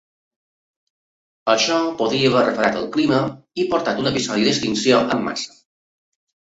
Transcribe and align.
Això 1.53 1.77
podria 1.99 2.31
haver 2.33 2.41
refredat 2.49 2.81
el 2.81 2.89
clima 2.97 3.21
i 3.65 3.69
portat 3.77 4.03
a 4.03 4.07
un 4.07 4.13
episodi 4.15 4.51
d'extinció 4.51 5.07
en 5.19 5.27
massa. 5.31 5.57